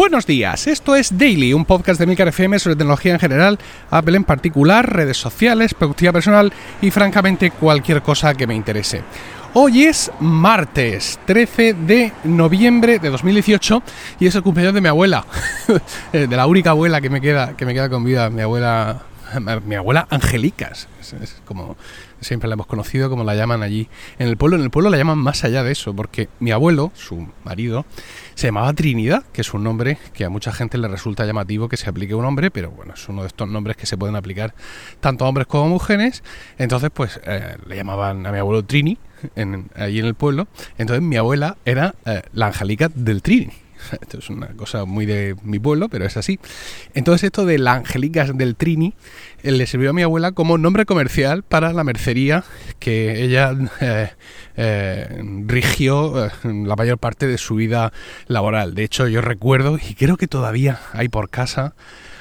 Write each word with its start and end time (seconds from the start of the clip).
Buenos 0.00 0.24
días, 0.24 0.66
esto 0.66 0.96
es 0.96 1.18
Daily, 1.18 1.52
un 1.52 1.66
podcast 1.66 2.00
de 2.00 2.06
Milcar 2.06 2.28
FM 2.28 2.58
sobre 2.58 2.74
tecnología 2.74 3.12
en 3.12 3.18
general, 3.18 3.58
Apple 3.90 4.16
en 4.16 4.24
particular, 4.24 4.90
redes 4.90 5.18
sociales, 5.18 5.74
productividad 5.74 6.14
personal 6.14 6.54
y 6.80 6.90
francamente 6.90 7.50
cualquier 7.50 8.00
cosa 8.00 8.32
que 8.32 8.46
me 8.46 8.54
interese. 8.54 9.02
Hoy 9.52 9.84
es 9.84 10.10
martes 10.18 11.20
13 11.26 11.74
de 11.74 12.12
noviembre 12.24 12.98
de 12.98 13.10
2018 13.10 13.82
y 14.20 14.26
es 14.26 14.34
el 14.34 14.42
cumpleaños 14.42 14.72
de 14.72 14.80
mi 14.80 14.88
abuela, 14.88 15.26
de 16.14 16.28
la 16.28 16.46
única 16.46 16.70
abuela 16.70 17.02
que 17.02 17.10
me 17.10 17.20
queda, 17.20 17.54
que 17.54 17.66
me 17.66 17.74
queda 17.74 17.90
con 17.90 18.02
vida, 18.02 18.30
mi 18.30 18.40
abuela 18.40 19.02
mi 19.66 19.74
abuela 19.74 20.06
Angelicas, 20.10 20.88
es, 21.00 21.42
como 21.44 21.76
siempre 22.20 22.48
la 22.48 22.54
hemos 22.54 22.66
conocido, 22.66 23.08
como 23.10 23.24
la 23.24 23.34
llaman 23.34 23.62
allí 23.62 23.88
en 24.18 24.28
el 24.28 24.36
pueblo. 24.36 24.56
En 24.56 24.62
el 24.62 24.70
pueblo 24.70 24.90
la 24.90 24.96
llaman 24.96 25.18
más 25.18 25.44
allá 25.44 25.62
de 25.62 25.72
eso, 25.72 25.94
porque 25.94 26.28
mi 26.38 26.50
abuelo, 26.50 26.92
su 26.94 27.28
marido, 27.44 27.86
se 28.34 28.48
llamaba 28.48 28.72
Trinidad, 28.72 29.24
que 29.32 29.40
es 29.40 29.54
un 29.54 29.64
nombre 29.64 29.98
que 30.12 30.24
a 30.24 30.30
mucha 30.30 30.52
gente 30.52 30.78
le 30.78 30.88
resulta 30.88 31.24
llamativo 31.24 31.68
que 31.68 31.76
se 31.76 31.88
aplique 31.88 32.14
un 32.14 32.24
hombre, 32.24 32.50
pero 32.50 32.70
bueno, 32.70 32.94
es 32.94 33.08
uno 33.08 33.22
de 33.22 33.28
estos 33.28 33.48
nombres 33.48 33.76
que 33.76 33.86
se 33.86 33.96
pueden 33.96 34.16
aplicar 34.16 34.54
tanto 35.00 35.24
a 35.24 35.28
hombres 35.28 35.46
como 35.46 35.64
a 35.64 35.68
mujeres. 35.68 36.22
Entonces, 36.58 36.90
pues 36.92 37.20
eh, 37.24 37.56
le 37.66 37.76
llamaban 37.76 38.26
a 38.26 38.32
mi 38.32 38.38
abuelo 38.38 38.64
Trini, 38.64 38.98
en, 39.36 39.70
allí 39.74 39.98
en 39.98 40.06
el 40.06 40.14
pueblo. 40.14 40.48
Entonces 40.78 41.02
mi 41.02 41.16
abuela 41.16 41.56
era 41.64 41.94
eh, 42.06 42.22
la 42.32 42.46
Angelica 42.46 42.90
del 42.94 43.22
Trini. 43.22 43.50
Esto 44.00 44.18
es 44.18 44.30
una 44.30 44.48
cosa 44.48 44.84
muy 44.84 45.06
de 45.06 45.36
mi 45.42 45.58
pueblo, 45.58 45.88
pero 45.88 46.04
es 46.04 46.16
así. 46.16 46.38
Entonces 46.94 47.24
esto 47.24 47.46
de 47.46 47.58
la 47.58 47.74
Angelicas 47.74 48.36
del 48.36 48.56
Trini 48.56 48.94
eh, 49.42 49.52
le 49.52 49.66
sirvió 49.66 49.90
a 49.90 49.92
mi 49.92 50.02
abuela 50.02 50.32
como 50.32 50.58
nombre 50.58 50.86
comercial 50.86 51.42
para 51.42 51.72
la 51.72 51.84
mercería 51.84 52.44
que 52.78 53.22
ella 53.22 53.54
eh, 53.80 54.10
eh, 54.56 55.22
rigió 55.46 56.30
la 56.44 56.76
mayor 56.76 56.98
parte 56.98 57.26
de 57.26 57.38
su 57.38 57.54
vida 57.54 57.92
laboral. 58.26 58.74
De 58.74 58.84
hecho, 58.84 59.08
yo 59.08 59.20
recuerdo, 59.20 59.78
y 59.78 59.94
creo 59.94 60.16
que 60.16 60.26
todavía 60.26 60.80
hay 60.92 61.08
por 61.08 61.30
casa, 61.30 61.74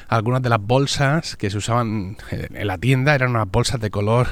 algunas 0.08 0.42
de 0.42 0.50
las 0.50 0.62
bolsas 0.62 1.36
que 1.36 1.50
se 1.50 1.58
usaban 1.58 2.18
en 2.32 2.68
la 2.68 2.78
tienda 2.78 3.14
eran 3.14 3.32
unas 3.32 3.50
bolsas 3.50 3.80
de 3.80 3.92
color 3.92 4.28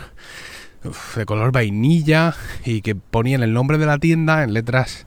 de 1.16 1.26
color 1.26 1.52
vainilla 1.52 2.36
y 2.64 2.82
que 2.82 2.96
ponían 2.96 3.44
el 3.44 3.54
nombre 3.54 3.78
de 3.78 3.86
la 3.86 3.98
tienda 3.98 4.44
en 4.44 4.54
letras 4.54 5.06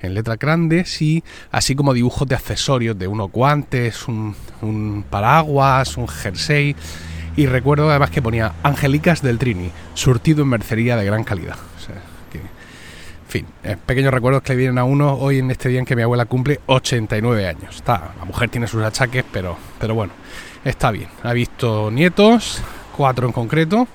en 0.00 0.14
letras 0.14 0.38
grandes 0.38 1.00
y 1.02 1.24
así 1.50 1.74
como 1.74 1.94
dibujos 1.94 2.28
de 2.28 2.34
accesorios, 2.34 2.98
de 2.98 3.08
unos 3.08 3.30
guantes, 3.30 4.06
un, 4.08 5.04
paraguas, 5.08 5.96
un 5.96 6.08
jersey. 6.08 6.76
Y 7.36 7.46
recuerdo 7.46 7.88
además 7.88 8.10
que 8.10 8.20
ponía 8.20 8.54
Angelicas 8.62 9.22
del 9.22 9.38
Trini, 9.38 9.70
surtido 9.94 10.42
en 10.42 10.48
mercería 10.48 10.96
de 10.96 11.04
gran 11.04 11.24
calidad. 11.24 11.56
en 12.34 13.30
fin, 13.30 13.46
pequeños 13.84 14.12
recuerdos 14.12 14.42
que 14.42 14.54
le 14.54 14.56
vienen 14.56 14.78
a 14.78 14.84
uno 14.84 15.14
hoy 15.14 15.38
en 15.38 15.50
este 15.50 15.68
día 15.68 15.78
en 15.78 15.84
que 15.84 15.94
mi 15.94 16.02
abuela 16.02 16.24
cumple 16.24 16.60
89 16.66 17.46
años. 17.46 17.76
Está, 17.76 18.14
la 18.18 18.24
mujer 18.24 18.48
tiene 18.48 18.66
sus 18.66 18.82
achaques, 18.82 19.24
pero, 19.30 19.56
pero 19.78 19.94
bueno, 19.94 20.14
está 20.64 20.90
bien. 20.90 21.08
Ha 21.22 21.32
visto 21.32 21.90
nietos, 21.90 22.62
cuatro 22.96 23.26
en 23.26 23.32
concreto, 23.32 23.86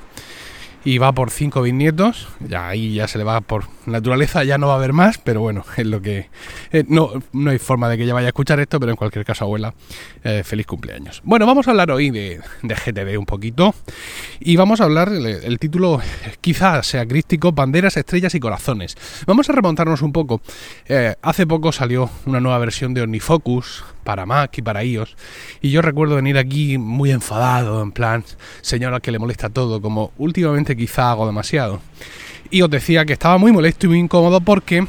y 0.85 0.97
va 0.97 1.11
por 1.11 1.31
cinco 1.31 1.63
bisnietos. 1.63 2.27
Ya 2.39 2.67
ahí 2.67 2.93
ya 2.93 3.07
se 3.07 3.17
le 3.17 3.23
va 3.23 3.41
por 3.41 3.72
naturaleza, 3.85 4.43
ya 4.43 4.57
no 4.57 4.67
va 4.67 4.73
a 4.73 4.77
haber 4.77 4.93
más, 4.93 5.17
pero 5.17 5.41
bueno, 5.41 5.65
es 5.77 5.85
lo 5.85 6.01
que. 6.01 6.29
Eh, 6.71 6.83
no, 6.87 7.11
no 7.31 7.51
hay 7.51 7.59
forma 7.59 7.89
de 7.89 7.97
que 7.97 8.03
ella 8.03 8.13
vaya 8.13 8.27
a 8.27 8.29
escuchar 8.29 8.59
esto, 8.59 8.79
pero 8.79 8.91
en 8.91 8.95
cualquier 8.95 9.25
caso, 9.25 9.45
abuela, 9.45 9.73
eh, 10.23 10.43
feliz 10.43 10.65
cumpleaños. 10.65 11.21
Bueno, 11.23 11.45
vamos 11.45 11.67
a 11.67 11.71
hablar 11.71 11.91
hoy 11.91 12.09
de, 12.09 12.41
de 12.61 12.75
GTD 12.75 13.17
un 13.17 13.25
poquito. 13.25 13.73
Y 14.39 14.55
vamos 14.55 14.81
a 14.81 14.85
hablar, 14.85 15.09
el, 15.09 15.59
título 15.59 16.01
quizás 16.41 16.87
sea 16.87 17.05
crístico: 17.05 17.51
Banderas, 17.51 17.97
Estrellas 17.97 18.35
y 18.35 18.39
Corazones. 18.39 18.97
Vamos 19.25 19.49
a 19.49 19.53
remontarnos 19.53 20.01
un 20.01 20.11
poco. 20.11 20.41
Eh, 20.87 21.15
hace 21.21 21.47
poco 21.47 21.71
salió 21.71 22.09
una 22.25 22.39
nueva 22.39 22.57
versión 22.59 22.93
de 22.93 23.01
OmniFocus 23.01 23.83
para 24.03 24.25
Mac 24.25 24.57
y 24.57 24.61
para 24.61 24.83
iOS. 24.83 25.16
Y 25.61 25.72
yo 25.72 25.81
recuerdo 25.81 26.16
venir 26.16 26.38
aquí 26.38 26.77
muy 26.77 27.11
enfadado, 27.11 27.81
en 27.81 27.91
plan, 27.91 28.23
señora 28.61 28.99
que 28.99 29.11
le 29.11 29.19
molesta 29.19 29.49
todo, 29.49 29.81
como 29.81 30.11
últimamente 30.17 30.75
quizá 30.75 31.11
hago 31.11 31.25
demasiado. 31.25 31.81
Y 32.53 32.62
os 32.62 32.69
decía 32.69 33.03
que 33.03 33.14
estaba 33.14 33.40
muy 33.40 33.52
molesto 33.52 33.88
y 33.88 33.90
muy 33.90 33.97
incómodo 33.97 34.40
porque 34.40 34.86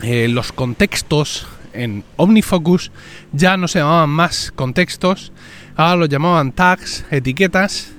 eh, 0.00 0.26
los 0.28 0.52
contextos 0.52 1.46
en 1.74 2.02
OmniFocus 2.16 2.90
ya 3.30 3.58
no 3.58 3.68
se 3.68 3.80
llamaban 3.80 4.08
más 4.08 4.50
contextos, 4.56 5.32
ahora 5.76 5.96
los 5.96 6.08
llamaban 6.08 6.50
tags, 6.50 7.04
etiquetas, 7.10 7.92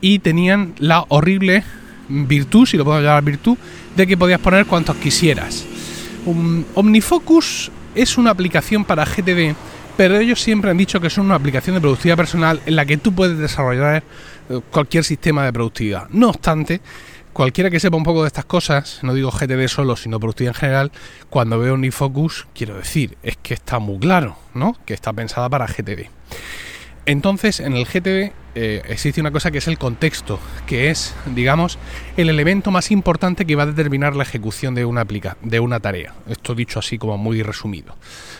y 0.00 0.20
tenían 0.20 0.74
la 0.78 1.04
horrible 1.08 1.64
virtud, 2.08 2.64
si 2.64 2.78
lo 2.78 2.86
puedo 2.86 3.02
llamar 3.02 3.24
virtud, 3.24 3.58
de 3.94 4.06
que 4.06 4.16
podías 4.16 4.40
poner 4.40 4.64
cuantos 4.64 4.96
quisieras. 4.96 5.66
OmniFocus 6.76 7.70
es 7.94 8.16
una 8.16 8.30
aplicación 8.30 8.86
para 8.86 9.04
GTD, 9.04 9.54
pero 9.98 10.16
ellos 10.16 10.40
siempre 10.40 10.70
han 10.70 10.78
dicho 10.78 10.98
que 10.98 11.08
es 11.08 11.18
una 11.18 11.34
aplicación 11.34 11.74
de 11.74 11.82
productividad 11.82 12.16
personal 12.16 12.58
en 12.64 12.74
la 12.74 12.86
que 12.86 12.96
tú 12.96 13.14
puedes 13.14 13.36
desarrollar 13.36 14.02
eh, 14.48 14.60
cualquier 14.70 15.04
sistema 15.04 15.44
de 15.44 15.52
productividad. 15.52 16.08
No 16.08 16.30
obstante, 16.30 16.80
cualquiera 17.34 17.68
que 17.68 17.80
sepa 17.80 17.98
un 17.98 18.04
poco 18.04 18.22
de 18.22 18.28
estas 18.28 18.46
cosas, 18.46 19.00
no 19.02 19.12
digo 19.12 19.30
GTD 19.30 19.68
solo, 19.68 19.96
sino 19.96 20.18
productividad 20.18 20.54
en 20.54 20.60
general, 20.60 20.92
cuando 21.28 21.58
veo 21.58 21.74
OmniFocus, 21.74 22.46
quiero 22.54 22.76
decir, 22.76 23.18
es 23.22 23.36
que 23.36 23.52
está 23.52 23.78
muy 23.78 23.98
claro, 23.98 24.38
¿no? 24.54 24.76
Que 24.86 24.94
está 24.94 25.12
pensada 25.12 25.50
para 25.50 25.66
GTD. 25.66 26.08
Entonces, 27.06 27.60
en 27.60 27.74
el 27.74 27.84
GTD 27.84 28.32
eh, 28.56 28.82
existe 28.88 29.20
una 29.20 29.32
cosa 29.32 29.50
que 29.50 29.58
es 29.58 29.66
el 29.66 29.78
contexto, 29.78 30.38
que 30.66 30.90
es, 30.90 31.14
digamos, 31.34 31.76
el 32.16 32.30
elemento 32.30 32.70
más 32.70 32.92
importante 32.92 33.46
que 33.46 33.56
va 33.56 33.64
a 33.64 33.66
determinar 33.66 34.14
la 34.14 34.22
ejecución 34.22 34.76
de 34.76 34.84
una 34.84 35.00
aplica 35.00 35.36
de 35.42 35.58
una 35.58 35.80
tarea. 35.80 36.14
Esto 36.28 36.54
dicho 36.54 36.78
así 36.78 36.96
como 36.96 37.18
muy 37.18 37.42
resumido, 37.42 37.96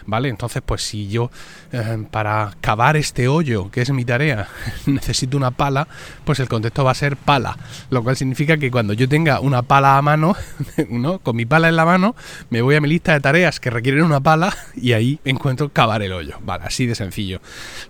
¿vale? 0.07 0.29
Entonces, 0.29 0.63
pues 0.65 0.83
si 0.83 1.09
yo 1.09 1.33
eh, 1.73 2.05
para 2.13 2.53
cavar 2.61 2.97
este 2.97 3.27
hoyo, 3.27 3.73
que 3.73 3.83
es 3.83 3.91
mi 3.91 4.05
tarea, 4.05 4.47
necesito 4.87 5.37
una 5.37 5.51
pala, 5.51 5.89
pues 6.25 6.39
el 6.39 6.49
contexto 6.49 6.85
va 6.85 6.93
a 6.93 6.95
ser 6.95 7.17
pala, 7.17 7.59
lo 7.91 8.05
cual 8.05 8.17
significa 8.17 8.57
que 8.57 8.71
cuando 8.71 8.93
yo 8.93 9.09
tenga 9.09 9.41
una 9.41 9.63
pala 9.63 9.99
a 9.99 10.03
mano, 10.03 10.37
¿no? 10.91 11.19
Con 11.19 11.35
mi 11.35 11.45
pala 11.45 11.69
en 11.69 11.75
la 11.75 11.85
mano, 11.85 12.15
me 12.51 12.63
voy 12.63 12.77
a 12.77 12.81
mi 12.81 12.89
lista 12.89 13.15
de 13.15 13.21
tareas 13.21 13.59
que 13.59 13.71
requieren 13.71 14.05
una 14.05 14.21
pala 14.21 14.57
y 14.77 14.93
ahí 14.93 15.19
encuentro 15.25 15.71
cavar 15.71 16.03
el 16.03 16.13
hoyo, 16.13 16.39
¿vale? 16.43 16.65
Así 16.65 16.87
de 16.87 16.95
sencillo. 16.95 17.41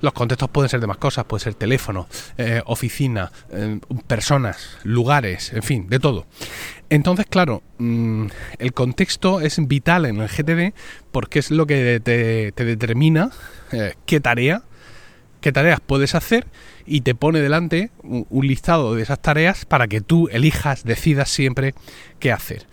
Los 0.00 0.14
contextos 0.14 0.48
pueden 0.48 0.63
ser 0.68 0.80
de 0.80 0.86
más 0.86 0.98
cosas, 0.98 1.24
puede 1.24 1.44
ser 1.44 1.54
teléfono, 1.54 2.08
eh, 2.38 2.62
oficina, 2.66 3.30
eh, 3.50 3.78
personas, 4.06 4.78
lugares, 4.82 5.52
en 5.52 5.62
fin, 5.62 5.88
de 5.88 5.98
todo. 5.98 6.26
Entonces, 6.90 7.26
claro, 7.28 7.62
mm, 7.78 8.26
el 8.58 8.72
contexto 8.72 9.40
es 9.40 9.56
vital 9.66 10.06
en 10.06 10.20
el 10.20 10.28
GTD 10.28 10.74
porque 11.12 11.38
es 11.38 11.50
lo 11.50 11.66
que 11.66 12.00
te, 12.00 12.64
determina 12.64 13.30
eh, 13.72 13.94
qué 14.06 14.20
tarea, 14.20 14.62
qué 15.40 15.52
tareas 15.52 15.80
puedes 15.80 16.14
hacer 16.14 16.46
y 16.86 17.00
te 17.00 17.14
pone 17.14 17.40
delante 17.40 17.90
un, 18.02 18.46
listado 18.46 18.94
de 18.94 19.02
esas 19.02 19.20
tareas 19.20 19.64
para 19.64 19.88
que 19.88 20.00
tú 20.00 20.28
elijas, 20.30 20.84
decidas 20.84 21.30
siempre 21.30 21.74
qué 22.18 22.32
hacer. 22.32 22.66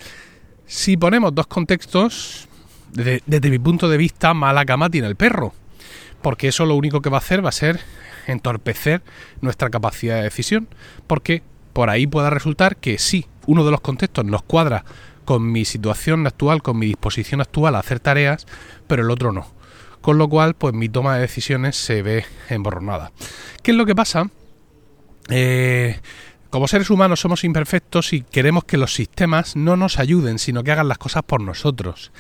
Si 0.66 0.98
ponemos 0.98 1.34
dos 1.34 1.48
contextos, 1.48 2.48
desde, 2.92 3.50
mi 3.50 3.60
punto 3.60 3.90
de 3.90 3.98
vista, 3.98 4.34
mala 4.34 4.66
cama 4.66 4.90
tiene 4.90 5.08
el 5.08 5.16
perro 5.16 5.54
porque 6.22 6.48
eso 6.48 6.66
lo 6.66 6.76
único 6.76 7.02
que 7.02 7.10
va 7.10 7.18
a 7.18 7.20
hacer 7.20 7.44
va 7.44 7.50
a 7.50 7.54
ser 7.54 7.80
entorpecer 8.28 9.02
nuestra 9.42 9.70
capacidad 9.70 10.18
de 10.18 10.24
decisión, 10.24 10.68
porque 11.08 11.44
por 11.74 11.90
ahí 11.90 12.08
pueda 12.08 12.30
resultar 12.30 12.78
que 12.78 12.98
sí, 12.98 13.26
uno 13.48 13.66
de 13.66 13.72
los 13.72 13.82
contextos 13.82 14.26
nos 14.26 14.44
cuadra 14.44 14.86
con 15.26 15.52
mi 15.52 15.66
situación 15.66 16.26
actual, 16.28 16.62
con 16.62 16.78
mi 16.78 16.88
disposición 16.88 17.42
actual 17.42 17.76
a 17.76 17.80
hacer 17.80 18.00
tareas, 18.00 18.46
pero 18.88 19.04
el 19.04 19.12
otro 19.12 19.32
no. 19.32 19.48
Con 20.02 20.18
lo 20.18 20.28
cual, 20.28 20.56
pues 20.56 20.74
mi 20.74 20.90
toma 20.90 21.16
de 21.16 21.22
decisiones 21.22 21.76
se 21.76 22.02
ve 22.02 22.26
emborronada. 22.50 23.12
¿Qué 23.62 23.72
es 23.72 23.78
lo 23.78 23.86
que 23.86 23.96
pasa? 23.96 24.30
Eh, 25.30 26.00
como 26.50 26.68
seres 26.68 26.90
humanos 26.90 27.22
somos 27.22 27.44
imperfectos 27.44 28.12
y 28.12 28.24
queremos 28.24 28.66
que 28.66 28.78
los 28.78 28.94
sistemas 28.94 29.56
no 29.56 29.78
nos 29.78 30.00
ayuden, 30.00 30.38
sino 30.38 30.64
que 30.64 30.72
hagan 30.72 30.90
las 30.90 30.98
cosas 30.98 31.24
por 31.24 31.40
nosotros. 31.40 32.12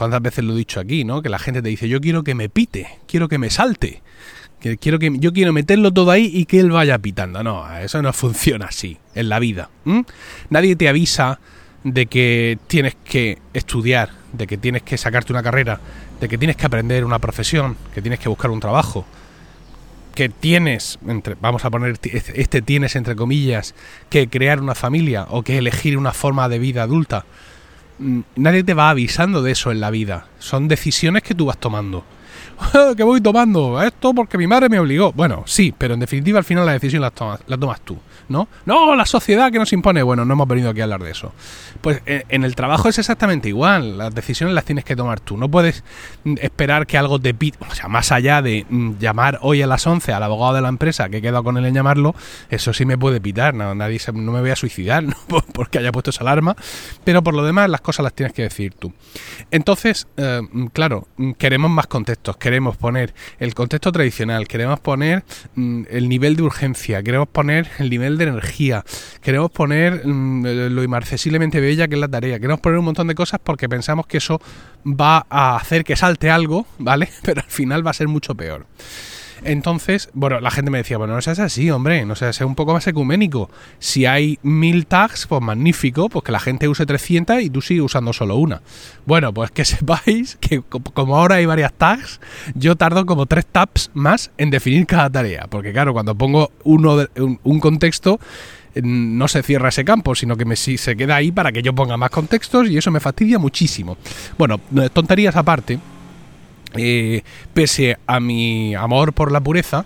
¿Cuántas 0.00 0.22
veces 0.22 0.42
lo 0.44 0.54
he 0.54 0.56
dicho 0.56 0.80
aquí, 0.80 1.04
no? 1.04 1.20
Que 1.20 1.28
la 1.28 1.38
gente 1.38 1.60
te 1.60 1.68
dice, 1.68 1.86
yo 1.86 2.00
quiero 2.00 2.24
que 2.24 2.34
me 2.34 2.48
pite, 2.48 2.88
quiero 3.06 3.28
que 3.28 3.36
me 3.36 3.50
salte. 3.50 4.00
Que 4.58 4.78
quiero 4.78 4.98
que 4.98 5.12
yo 5.18 5.30
quiero 5.34 5.52
meterlo 5.52 5.92
todo 5.92 6.10
ahí 6.10 6.30
y 6.32 6.46
que 6.46 6.58
él 6.58 6.70
vaya 6.70 6.96
pitando. 6.96 7.42
No, 7.42 7.70
eso 7.76 8.00
no 8.00 8.10
funciona 8.14 8.64
así 8.64 8.96
en 9.14 9.28
la 9.28 9.38
vida. 9.38 9.68
Nadie 10.48 10.74
te 10.74 10.88
avisa 10.88 11.38
de 11.84 12.06
que 12.06 12.58
tienes 12.66 12.96
que 13.04 13.40
estudiar, 13.52 14.08
de 14.32 14.46
que 14.46 14.56
tienes 14.56 14.84
que 14.84 14.96
sacarte 14.96 15.34
una 15.34 15.42
carrera, 15.42 15.78
de 16.18 16.30
que 16.30 16.38
tienes 16.38 16.56
que 16.56 16.64
aprender 16.64 17.04
una 17.04 17.18
profesión, 17.18 17.76
que 17.92 18.00
tienes 18.00 18.20
que 18.20 18.30
buscar 18.30 18.50
un 18.50 18.60
trabajo, 18.60 19.04
que 20.14 20.30
tienes, 20.30 20.98
entre, 21.06 21.36
vamos 21.38 21.66
a 21.66 21.70
poner 21.70 21.98
este 22.02 22.62
tienes 22.62 22.96
entre 22.96 23.16
comillas, 23.16 23.74
que 24.08 24.30
crear 24.30 24.62
una 24.62 24.74
familia 24.74 25.26
o 25.28 25.42
que 25.42 25.58
elegir 25.58 25.98
una 25.98 26.14
forma 26.14 26.48
de 26.48 26.58
vida 26.58 26.84
adulta. 26.84 27.26
Mm, 28.00 28.20
nadie 28.36 28.64
te 28.64 28.72
va 28.72 28.88
avisando 28.88 29.42
de 29.42 29.52
eso 29.52 29.70
en 29.70 29.80
la 29.80 29.90
vida. 29.90 30.26
Son 30.38 30.68
decisiones 30.68 31.22
que 31.22 31.34
tú 31.34 31.46
vas 31.46 31.58
tomando. 31.58 32.02
que 32.96 33.02
voy 33.02 33.20
tomando 33.20 33.82
esto 33.82 34.14
porque 34.14 34.38
mi 34.38 34.46
madre 34.46 34.68
me 34.68 34.78
obligó. 34.78 35.12
Bueno, 35.12 35.42
sí, 35.46 35.74
pero 35.76 35.94
en 35.94 36.00
definitiva 36.00 36.38
al 36.38 36.44
final 36.44 36.66
la 36.66 36.72
decisión 36.72 37.02
la 37.02 37.10
tomas, 37.10 37.40
la 37.46 37.56
tomas 37.56 37.80
tú, 37.80 37.98
¿no? 38.28 38.48
No, 38.66 38.94
la 38.94 39.06
sociedad 39.06 39.50
que 39.50 39.58
nos 39.58 39.72
impone. 39.72 40.02
Bueno, 40.02 40.24
no 40.24 40.34
hemos 40.34 40.48
venido 40.48 40.70
aquí 40.70 40.80
a 40.80 40.84
hablar 40.84 41.02
de 41.02 41.10
eso. 41.10 41.32
Pues 41.80 42.02
eh, 42.06 42.24
en 42.28 42.44
el 42.44 42.54
trabajo 42.54 42.88
es 42.88 42.98
exactamente 42.98 43.48
igual. 43.48 43.98
Las 43.98 44.14
decisiones 44.14 44.54
las 44.54 44.64
tienes 44.64 44.84
que 44.84 44.96
tomar 44.96 45.20
tú. 45.20 45.36
No 45.36 45.48
puedes 45.50 45.84
mm, 46.24 46.34
esperar 46.40 46.86
que 46.86 46.98
algo 46.98 47.18
te 47.18 47.34
pida. 47.34 47.58
O 47.68 47.74
sea, 47.74 47.88
más 47.88 48.12
allá 48.12 48.42
de 48.42 48.66
mm, 48.68 48.98
llamar 48.98 49.38
hoy 49.42 49.62
a 49.62 49.66
las 49.66 49.86
11 49.86 50.12
al 50.12 50.22
abogado 50.22 50.54
de 50.54 50.62
la 50.62 50.68
empresa 50.68 51.08
que 51.08 51.18
he 51.18 51.22
quedado 51.22 51.44
con 51.44 51.56
él 51.56 51.64
en 51.64 51.74
llamarlo, 51.74 52.14
eso 52.50 52.72
sí 52.72 52.84
me 52.84 52.98
puede 52.98 53.20
pitar. 53.20 53.54
Nadie 53.54 54.00
no 54.12 54.32
me 54.32 54.40
voy 54.40 54.50
a 54.50 54.56
suicidar 54.56 55.04
porque 55.52 55.78
haya 55.78 55.92
puesto 55.92 56.10
esa 56.10 56.22
alarma. 56.22 56.56
Pero 57.04 57.22
por 57.22 57.34
lo 57.34 57.44
demás, 57.44 57.68
las 57.70 57.80
cosas 57.80 58.04
las 58.04 58.14
tienes 58.14 58.32
que 58.32 58.42
decir 58.42 58.74
tú. 58.74 58.92
Entonces, 59.50 60.06
eh, 60.16 60.42
claro, 60.72 61.08
queremos 61.38 61.70
más 61.70 61.86
Queremos 62.38 62.76
poner 62.76 63.14
el 63.38 63.54
contexto 63.54 63.92
tradicional. 63.92 64.46
Queremos 64.46 64.80
poner 64.80 65.24
mm, 65.54 65.84
el 65.90 66.08
nivel 66.08 66.36
de 66.36 66.42
urgencia. 66.42 67.02
Queremos 67.02 67.28
poner 67.28 67.68
el 67.78 67.90
nivel 67.90 68.18
de 68.18 68.24
energía. 68.24 68.84
Queremos 69.22 69.50
poner 69.50 70.04
lo 70.04 70.82
inmarcesiblemente 70.82 71.60
bella 71.60 71.88
que 71.88 71.94
es 71.94 72.00
la 72.00 72.08
tarea. 72.08 72.38
Queremos 72.38 72.60
poner 72.60 72.78
un 72.78 72.84
montón 72.84 73.08
de 73.08 73.14
cosas 73.14 73.40
porque 73.42 73.68
pensamos 73.68 74.06
que 74.06 74.18
eso 74.18 74.40
va 74.84 75.26
a 75.28 75.56
hacer 75.56 75.84
que 75.84 75.96
salte 75.96 76.30
algo, 76.30 76.66
¿vale? 76.78 77.08
Pero 77.22 77.40
al 77.40 77.50
final 77.50 77.86
va 77.86 77.90
a 77.90 77.94
ser 77.94 78.08
mucho 78.08 78.34
peor. 78.34 78.66
Entonces, 79.44 80.10
bueno, 80.12 80.40
la 80.40 80.50
gente 80.50 80.70
me 80.70 80.78
decía, 80.78 80.98
bueno, 80.98 81.14
no 81.14 81.22
seas 81.22 81.38
así, 81.38 81.70
hombre, 81.70 82.04
no 82.04 82.14
seas 82.14 82.40
un 82.40 82.54
poco 82.54 82.72
más 82.72 82.86
ecuménico. 82.86 83.50
Si 83.78 84.06
hay 84.06 84.38
mil 84.42 84.86
tags, 84.86 85.26
pues 85.26 85.40
magnífico, 85.42 86.08
pues 86.08 86.24
que 86.24 86.32
la 86.32 86.40
gente 86.40 86.68
use 86.68 86.86
300 86.86 87.42
y 87.42 87.50
tú 87.50 87.60
sigues 87.60 87.84
usando 87.84 88.12
solo 88.12 88.36
una. 88.36 88.62
Bueno, 89.06 89.32
pues 89.32 89.50
que 89.50 89.64
sepáis 89.66 90.36
que 90.40 90.60
como 90.60 91.16
ahora 91.16 91.36
hay 91.36 91.46
varias 91.46 91.72
tags, 91.72 92.20
yo 92.54 92.76
tardo 92.76 93.06
como 93.06 93.26
tres 93.26 93.46
tabs 93.46 93.90
más 93.94 94.30
en 94.38 94.50
definir 94.50 94.86
cada 94.86 95.10
tarea. 95.10 95.46
Porque 95.48 95.72
claro, 95.72 95.92
cuando 95.92 96.14
pongo 96.14 96.52
uno 96.64 97.06
un 97.16 97.60
contexto, 97.60 98.20
no 98.74 99.28
se 99.28 99.42
cierra 99.42 99.70
ese 99.70 99.84
campo, 99.84 100.14
sino 100.14 100.36
que 100.36 100.56
se 100.56 100.96
queda 100.96 101.16
ahí 101.16 101.32
para 101.32 101.52
que 101.52 101.62
yo 101.62 101.74
ponga 101.74 101.96
más 101.96 102.10
contextos 102.10 102.68
y 102.68 102.78
eso 102.78 102.90
me 102.90 103.00
fastidia 103.00 103.38
muchísimo. 103.38 103.96
Bueno, 104.38 104.60
tonterías 104.92 105.36
aparte, 105.36 105.78
eh, 106.74 107.22
pese 107.54 107.98
a 108.06 108.20
mi 108.20 108.74
amor 108.74 109.12
por 109.12 109.32
la 109.32 109.40
pureza, 109.40 109.84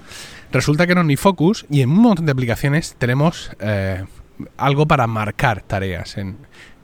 resulta 0.52 0.86
que 0.86 0.92
en 0.92 0.98
OmniFocus 0.98 1.66
y 1.70 1.82
en 1.82 1.90
un 1.90 2.00
montón 2.00 2.26
de 2.26 2.32
aplicaciones 2.32 2.94
tenemos 2.98 3.50
eh, 3.60 4.04
algo 4.56 4.86
para 4.86 5.06
marcar 5.06 5.62
tareas. 5.62 6.16
En 6.16 6.36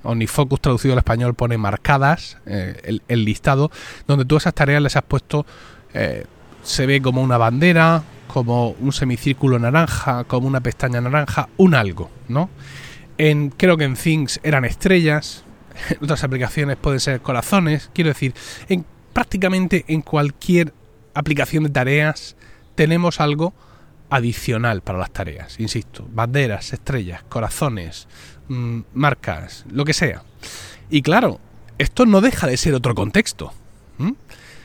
OmniFocus 0.02 0.60
traducido 0.60 0.94
al 0.94 0.98
español 0.98 1.34
pone 1.34 1.58
marcadas 1.58 2.38
eh, 2.46 2.98
el, 3.08 3.24
listado, 3.24 3.70
donde 4.06 4.24
tú 4.24 4.36
esas 4.36 4.54
tareas 4.54 4.82
les 4.82 4.96
has 4.96 5.02
puesto, 5.02 5.46
se 6.62 6.86
ve 6.86 7.02
como 7.02 7.20
una 7.20 7.36
bandera, 7.36 8.04
como 8.32 8.70
un 8.70 8.92
semicírculo 8.92 9.58
naranja, 9.58 10.24
como 10.24 10.46
una 10.46 10.60
pestaña 10.60 11.00
naranja, 11.00 11.48
un 11.56 11.74
algo, 11.74 12.10
¿no? 12.28 12.48
En, 13.18 13.50
creo 13.50 13.76
que 13.76 13.84
en 13.84 13.96
Things 13.96 14.40
eran 14.42 14.64
estrellas, 14.64 15.44
en 15.90 15.98
otras 16.02 16.24
aplicaciones 16.24 16.76
pueden 16.76 17.00
ser 17.00 17.20
corazones, 17.20 17.90
quiero 17.92 18.08
decir, 18.08 18.34
en 18.68 18.84
prácticamente 19.12 19.84
en 19.88 20.02
cualquier 20.02 20.72
aplicación 21.14 21.64
de 21.64 21.70
tareas 21.70 22.36
tenemos 22.74 23.20
algo 23.20 23.52
adicional 24.10 24.82
para 24.82 24.98
las 24.98 25.12
tareas, 25.12 25.58
insisto, 25.60 26.06
banderas, 26.10 26.72
estrellas, 26.72 27.22
corazones, 27.28 28.08
mm, 28.48 28.80
marcas, 28.94 29.64
lo 29.70 29.84
que 29.84 29.92
sea. 29.92 30.22
Y 30.90 31.02
claro, 31.02 31.40
esto 31.78 32.06
no 32.06 32.20
deja 32.20 32.46
de 32.46 32.56
ser 32.56 32.74
otro 32.74 32.94
contexto. 32.94 33.52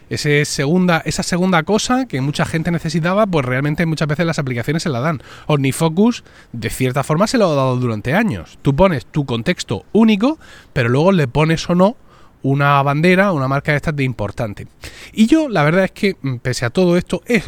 Ese 0.09 0.45
segunda, 0.45 1.01
esa 1.03 1.23
segunda 1.23 1.63
cosa 1.63 2.05
que 2.05 2.21
mucha 2.21 2.45
gente 2.45 2.71
necesitaba, 2.71 3.25
pues 3.25 3.45
realmente 3.45 3.85
muchas 3.85 4.07
veces 4.07 4.25
las 4.25 4.37
aplicaciones 4.37 4.83
se 4.83 4.89
la 4.89 4.99
dan. 4.99 5.21
OmniFocus, 5.47 6.23
de 6.51 6.69
cierta 6.69 7.03
forma, 7.03 7.25
se 7.25 7.37
lo 7.37 7.51
ha 7.51 7.55
dado 7.55 7.77
durante 7.77 8.13
años. 8.13 8.59
Tú 8.61 8.75
pones 8.75 9.05
tu 9.07 9.25
contexto 9.25 9.85
único, 9.93 10.37
pero 10.73 10.89
luego 10.89 11.11
le 11.11 11.27
pones 11.27 11.67
o 11.69 11.75
no 11.75 11.97
una 12.45 12.79
bandera, 12.83 13.31
una 13.31 13.47
marca 13.47 13.71
de 13.71 13.77
estas 13.77 13.95
de 13.95 14.03
importante. 14.03 14.67
Y 15.13 15.25
yo 15.25 15.49
la 15.49 15.63
verdad 15.63 15.85
es 15.85 15.91
que, 15.91 16.15
mm, 16.21 16.35
pese 16.35 16.65
a 16.65 16.69
todo 16.69 16.95
esto, 16.95 17.23
he, 17.25 17.41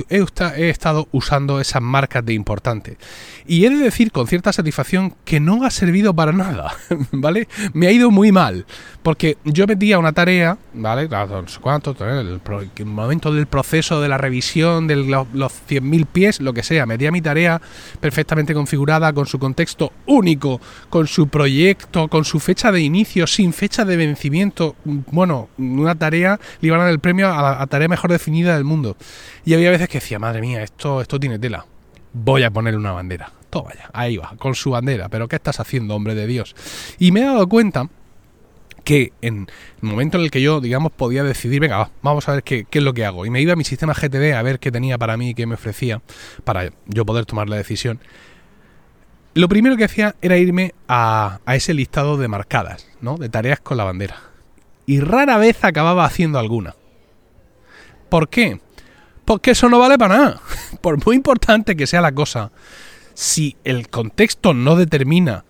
estado 0.70 1.08
usando 1.12 1.60
esas 1.60 1.84
marcas 1.84 2.26
de 2.26 2.34
importante. 2.34 2.98
Y 3.46 3.66
he 3.66 3.70
de 3.70 3.76
decir 3.76 4.12
con 4.12 4.26
cierta 4.26 4.52
satisfacción 4.52 5.14
que 5.24 5.40
no 5.40 5.64
ha 5.64 5.70
servido 5.70 6.16
para 6.16 6.32
nada, 6.32 6.76
¿vale? 7.12 7.48
Me 7.74 7.86
ha 7.86 7.92
ido 7.92 8.10
muy 8.10 8.32
mal, 8.32 8.66
porque 9.04 9.38
yo 9.44 9.68
metía 9.68 10.00
una 10.00 10.14
tarea, 10.14 10.58
¿vale? 10.74 11.08
No 11.08 11.46
cuánto, 11.62 11.96
el, 12.00 12.42
el, 12.76 12.86
momento 12.86 13.32
del 13.32 13.46
proceso 13.46 14.02
de 14.02 14.10
la 14.10 14.18
revisión 14.18 14.88
de 14.88 14.96
los, 14.96 15.28
los 15.32 15.54
100.000 15.70 16.08
pies, 16.08 16.42
lo 16.42 16.54
que 16.54 16.64
sea, 16.64 16.88
metía 16.88 17.12
mi 17.12 17.22
tarea 17.22 17.62
perfectamente 18.00 18.56
configurada, 18.56 19.14
con 19.14 19.28
su 19.28 19.38
contexto 19.38 19.94
único, 20.08 20.60
con 20.90 21.06
su 21.06 21.28
proyecto, 21.28 22.08
con 22.08 22.26
su 22.26 22.40
fecha 22.40 22.72
de 22.72 22.82
inicio, 22.82 23.28
sin 23.28 23.54
fecha 23.54 23.86
de 23.86 23.96
vencimiento, 23.96 24.76
bueno, 24.88 25.50
una 25.58 25.96
tarea, 25.96 26.40
le 26.62 26.68
iban 26.68 26.80
a 26.80 26.84
dar 26.84 26.92
el 26.92 27.00
premio 27.00 27.32
a 27.32 27.60
la 27.60 27.68
tarea 27.68 27.88
mejor 27.88 28.12
definida 28.12 28.56
del 28.56 28.64
mundo. 28.64 28.96
Y 29.46 29.54
había 29.54 29.70
veces 29.70 29.90
que 29.90 30.00
decía, 30.00 30.20
madre 30.20 30.42
mía, 30.42 30.64
esto, 30.64 31.02
esto 31.02 31.20
tiene 31.20 31.38
tela. 31.40 31.66
Voy 32.14 32.44
a 32.44 32.52
poner 32.52 32.76
una 32.76 32.92
bandera. 32.92 33.32
Todo 33.50 33.64
vaya, 33.64 33.90
ahí 33.94 34.18
va, 34.18 34.34
con 34.38 34.56
su 34.56 34.72
bandera. 34.72 35.10
Pero 35.10 35.28
¿qué 35.28 35.36
estás 35.36 35.60
haciendo, 35.60 35.96
hombre 35.96 36.16
de 36.16 36.28
Dios? 36.28 36.56
Y 37.00 37.12
me 37.12 37.22
he 37.22 37.26
dado 37.26 37.48
cuenta 37.48 37.90
que 38.84 39.12
en 39.22 39.48
el 39.82 39.90
momento 39.90 40.18
en 40.18 40.24
el 40.24 40.32
que 40.32 40.42
yo, 40.42 40.62
digamos, 40.62 40.94
podía 40.94 41.24
decidir, 41.24 41.60
venga, 41.60 41.92
vamos 42.02 42.28
a 42.30 42.34
ver 42.34 42.44
qué, 42.44 42.66
qué, 42.70 42.80
es 42.80 42.86
lo 42.86 42.94
que 42.94 43.06
hago. 43.06 43.26
Y 43.26 43.30
me 43.30 43.42
iba 43.42 43.54
a 43.54 43.56
mi 43.58 43.66
sistema 43.66 43.94
GTD 43.94 44.34
a 44.34 44.42
ver 44.42 44.60
qué 44.60 44.72
tenía 44.72 44.98
para 44.98 45.18
mí, 45.18 45.34
qué 45.34 45.46
me 45.46 45.56
ofrecía, 45.56 46.02
para 46.46 46.72
yo 46.86 47.06
poder 47.06 47.26
tomar 47.26 47.50
la 47.50 47.58
decisión. 47.58 48.00
Lo 49.34 49.50
primero 49.50 49.76
que 49.78 49.84
hacía 49.84 50.16
era 50.22 50.38
irme 50.38 50.74
a, 50.88 51.40
a 51.46 51.56
ese 51.56 51.74
listado 51.74 52.18
de 52.18 52.28
marcadas, 52.28 52.88
¿no? 53.02 53.18
De 53.18 53.30
tareas 53.30 53.60
con 53.60 53.78
la 53.78 53.84
bandera 53.84 54.27
y 54.88 55.02
rara 55.02 55.38
vez 55.38 55.64
acababa 55.64 56.06
haciendo 56.06 56.40
alguna. 56.40 56.74
¿Por 58.10 58.30
qué? 58.30 58.60
Porque 59.26 59.52
eso 59.52 59.70
no 59.70 59.78
vale 59.78 59.98
para 59.98 60.18
nada. 60.18 60.42
Por 60.82 61.06
muy 61.06 61.16
importante 61.16 61.76
que 61.76 61.86
sea 61.86 62.02
la 62.02 62.14
cosa, 62.14 62.52
si 63.14 63.58
el 63.64 63.90
contexto 63.90 64.56
no 64.56 64.76
determina 64.76 65.44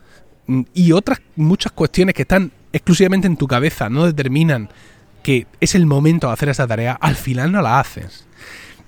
mm, 0.48 0.64
y 0.74 0.92
otras 0.92 1.22
muchas 1.38 1.72
cuestiones 1.72 2.16
que 2.16 2.24
están 2.24 2.52
exclusivamente 2.74 3.28
en 3.28 3.38
tu 3.38 3.48
cabeza 3.48 3.90
no 3.90 4.06
determinan 4.06 4.70
que 5.24 5.46
es 5.60 5.76
el 5.76 5.86
momento 5.86 6.28
de 6.28 6.34
hacer 6.34 6.50
esa 6.50 6.68
tarea, 6.68 6.94
al 6.94 7.16
final 7.16 7.52
no 7.52 7.62
la 7.62 7.80
haces. 7.80 8.27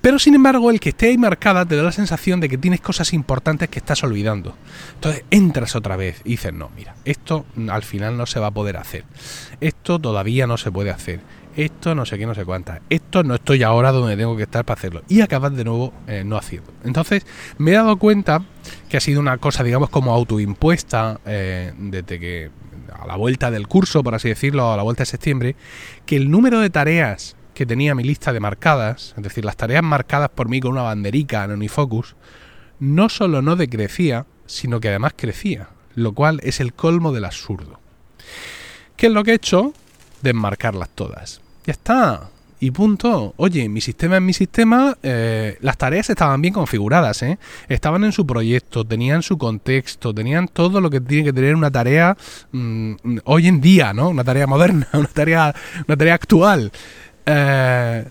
Pero 0.01 0.17
sin 0.17 0.35
embargo, 0.35 0.71
el 0.71 0.79
que 0.79 0.89
esté 0.89 1.07
ahí 1.07 1.17
marcada 1.17 1.65
te 1.65 1.75
da 1.75 1.83
la 1.83 1.91
sensación 1.91 2.39
de 2.39 2.47
que 2.47 2.57
tienes 2.57 2.79
cosas 2.79 3.13
importantes 3.13 3.69
que 3.69 3.79
estás 3.79 4.03
olvidando. 4.03 4.55
Entonces 4.95 5.23
entras 5.29 5.75
otra 5.75 5.97
vez 5.97 6.21
y 6.23 6.31
dices, 6.31 6.53
no, 6.53 6.69
mira, 6.75 6.95
esto 7.03 7.45
al 7.69 7.83
final 7.83 8.15
no 8.17 8.25
se 8.25 8.39
va 8.39 8.47
a 8.47 8.51
poder 8.51 8.77
hacer. 8.77 9.03
Esto 9.59 9.99
todavía 9.99 10.47
no 10.47 10.57
se 10.57 10.71
puede 10.71 10.91
hacer. 10.91 11.19
Esto 11.57 11.93
no 11.95 12.05
sé 12.05 12.17
qué, 12.17 12.25
no 12.25 12.33
sé 12.33 12.45
cuántas. 12.45 12.79
Esto 12.89 13.23
no 13.23 13.35
estoy 13.35 13.63
ahora 13.63 13.91
donde 13.91 14.15
tengo 14.15 14.37
que 14.37 14.43
estar 14.43 14.63
para 14.63 14.77
hacerlo. 14.77 15.03
Y 15.09 15.19
acabas 15.19 15.53
de 15.55 15.65
nuevo 15.65 15.93
eh, 16.07 16.23
no 16.25 16.37
haciendo. 16.37 16.71
Entonces 16.85 17.25
me 17.57 17.71
he 17.71 17.73
dado 17.73 17.97
cuenta 17.97 18.43
que 18.87 18.95
ha 18.95 19.01
sido 19.01 19.19
una 19.19 19.37
cosa, 19.37 19.63
digamos, 19.63 19.89
como 19.89 20.13
autoimpuesta 20.13 21.19
eh, 21.25 21.73
desde 21.77 22.19
que 22.19 22.51
a 22.97 23.05
la 23.05 23.17
vuelta 23.17 23.51
del 23.51 23.67
curso, 23.67 24.03
por 24.03 24.15
así 24.15 24.29
decirlo, 24.29 24.71
a 24.71 24.77
la 24.77 24.83
vuelta 24.83 25.01
de 25.01 25.07
septiembre, 25.07 25.55
que 26.05 26.15
el 26.15 26.31
número 26.31 26.59
de 26.59 26.69
tareas 26.69 27.35
que 27.59 27.65
tenía 27.65 27.93
mi 27.93 28.05
lista 28.05 28.31
de 28.31 28.39
marcadas, 28.39 29.13
es 29.17 29.21
decir, 29.21 29.43
las 29.43 29.57
tareas 29.57 29.83
marcadas 29.83 30.29
por 30.29 30.47
mí 30.47 30.61
con 30.61 30.71
una 30.71 30.83
banderica 30.83 31.43
en 31.43 31.51
Unifocus, 31.51 32.15
no 32.79 33.09
solo 33.09 33.41
no 33.41 33.57
decrecía, 33.57 34.25
sino 34.45 34.79
que 34.79 34.87
además 34.87 35.11
crecía, 35.17 35.67
lo 35.93 36.13
cual 36.13 36.39
es 36.43 36.61
el 36.61 36.71
colmo 36.71 37.11
del 37.11 37.25
absurdo. 37.25 37.81
¿Qué 38.95 39.07
es 39.07 39.11
lo 39.11 39.25
que 39.25 39.31
he 39.31 39.33
hecho? 39.33 39.73
Desmarcarlas 40.21 40.87
todas. 40.95 41.41
Ya 41.65 41.73
está. 41.73 42.29
Y 42.61 42.71
punto. 42.71 43.33
Oye, 43.35 43.67
mi 43.67 43.81
sistema 43.81 44.15
es 44.15 44.21
mi 44.21 44.33
sistema. 44.33 44.97
Eh, 45.03 45.57
las 45.59 45.77
tareas 45.77 46.09
estaban 46.09 46.41
bien 46.41 46.53
configuradas, 46.53 47.23
¿eh? 47.23 47.39
Estaban 47.67 48.05
en 48.05 48.13
su 48.13 48.25
proyecto, 48.25 48.85
tenían 48.85 49.21
su 49.21 49.37
contexto, 49.37 50.13
tenían 50.13 50.47
todo 50.47 50.79
lo 50.79 50.89
que 50.89 51.01
tiene 51.01 51.25
que 51.25 51.33
tener 51.33 51.55
una 51.55 51.71
tarea 51.71 52.15
mm, 52.53 52.93
hoy 53.25 53.47
en 53.47 53.59
día, 53.59 53.91
¿no? 53.91 54.07
Una 54.07 54.23
tarea 54.23 54.47
moderna, 54.47 54.87
una 54.93 55.07
tarea, 55.07 55.53
una 55.87 55.97
tarea 55.97 56.13
actual. 56.15 56.71
Eh, 57.31 58.05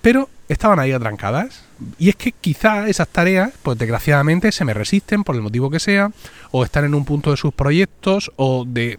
pero 0.00 0.28
estaban 0.48 0.78
ahí 0.78 0.92
atrancadas. 0.92 1.64
Y 1.98 2.08
es 2.08 2.16
que 2.16 2.32
quizá 2.32 2.88
esas 2.88 3.08
tareas, 3.08 3.52
pues 3.62 3.76
desgraciadamente, 3.76 4.52
se 4.52 4.64
me 4.64 4.72
resisten 4.72 5.24
por 5.24 5.34
el 5.34 5.42
motivo 5.42 5.68
que 5.68 5.80
sea, 5.80 6.10
o 6.50 6.64
están 6.64 6.84
en 6.84 6.94
un 6.94 7.04
punto 7.04 7.30
de 7.30 7.36
sus 7.36 7.52
proyectos, 7.52 8.30
o 8.36 8.64
de, 8.66 8.98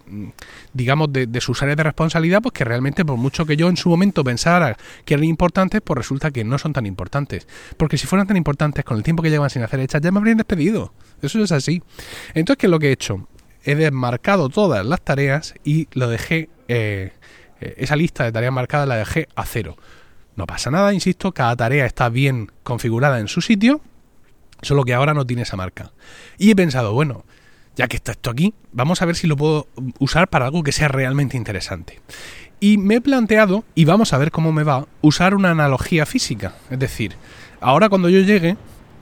digamos, 0.72 1.12
de, 1.12 1.40
sus 1.40 1.62
áreas 1.62 1.76
de 1.78 1.82
responsabilidad, 1.82 2.42
pues 2.42 2.52
que 2.52 2.64
realmente, 2.64 3.04
por 3.04 3.16
mucho 3.16 3.46
que 3.46 3.56
yo 3.56 3.68
en 3.68 3.76
su 3.76 3.88
momento 3.88 4.22
pensara 4.22 4.76
que 5.04 5.14
eran 5.14 5.24
importantes, 5.24 5.80
pues 5.82 5.98
resulta 5.98 6.30
que 6.30 6.44
no 6.44 6.58
son 6.58 6.72
tan 6.72 6.86
importantes. 6.86 7.46
Porque 7.76 7.96
si 7.96 8.06
fueran 8.06 8.26
tan 8.26 8.36
importantes 8.36 8.84
con 8.84 8.96
el 8.96 9.02
tiempo 9.02 9.22
que 9.22 9.30
llevan 9.30 9.50
sin 9.50 9.62
hacer 9.62 9.80
hechas, 9.80 10.02
ya 10.02 10.10
me 10.10 10.18
habrían 10.18 10.36
despedido. 10.36 10.92
Eso 11.22 11.42
es 11.42 11.52
así. 11.52 11.82
Entonces, 12.34 12.60
¿qué 12.60 12.66
es 12.66 12.70
lo 12.70 12.78
que 12.78 12.88
he 12.88 12.92
hecho? 12.92 13.26
He 13.64 13.74
desmarcado 13.74 14.50
todas 14.50 14.84
las 14.84 15.00
tareas 15.00 15.54
y 15.64 15.88
lo 15.92 16.08
dejé. 16.08 16.50
Eh, 16.68 17.12
esa 17.76 17.96
lista 17.96 18.24
de 18.24 18.32
tareas 18.32 18.52
marcadas 18.52 18.88
la 18.88 18.96
dejé 18.96 19.28
a 19.34 19.44
cero. 19.44 19.76
No 20.36 20.46
pasa 20.46 20.70
nada, 20.70 20.92
insisto, 20.92 21.32
cada 21.32 21.54
tarea 21.56 21.86
está 21.86 22.08
bien 22.08 22.50
configurada 22.62 23.20
en 23.20 23.28
su 23.28 23.40
sitio, 23.40 23.80
solo 24.62 24.84
que 24.84 24.94
ahora 24.94 25.14
no 25.14 25.26
tiene 25.26 25.42
esa 25.42 25.56
marca. 25.56 25.92
Y 26.38 26.50
he 26.50 26.56
pensado, 26.56 26.92
bueno, 26.92 27.24
ya 27.76 27.88
que 27.88 27.96
está 27.96 28.12
esto 28.12 28.30
aquí, 28.30 28.54
vamos 28.72 29.02
a 29.02 29.06
ver 29.06 29.16
si 29.16 29.26
lo 29.26 29.36
puedo 29.36 29.68
usar 29.98 30.28
para 30.28 30.46
algo 30.46 30.62
que 30.62 30.72
sea 30.72 30.88
realmente 30.88 31.36
interesante. 31.36 32.00
Y 32.60 32.78
me 32.78 32.96
he 32.96 33.00
planteado, 33.00 33.64
y 33.74 33.84
vamos 33.84 34.12
a 34.12 34.18
ver 34.18 34.30
cómo 34.30 34.52
me 34.52 34.62
va, 34.62 34.86
usar 35.02 35.34
una 35.34 35.50
analogía 35.50 36.06
física. 36.06 36.54
Es 36.70 36.78
decir, 36.78 37.14
ahora 37.60 37.88
cuando 37.88 38.08
yo 38.08 38.20
llegue, 38.20 38.56